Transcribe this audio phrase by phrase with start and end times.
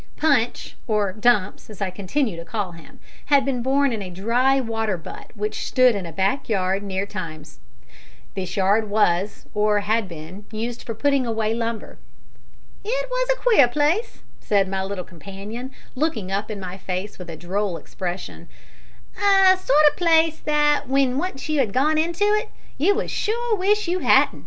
[0.17, 4.59] Punch, or Dumps, as I continued to call him, had been born in a dry
[4.59, 7.59] water butt which stood in a back yard near the Thames.
[8.33, 11.99] This yard was, or had been, used for putting away lumber.
[12.83, 17.29] "It was a queer place," said my little companion, looking up in my face with
[17.29, 18.49] a droll expression
[19.17, 23.51] "a sort o' place that, when once you had gone into it, you was sure
[23.53, 24.39] to wish you hadn't.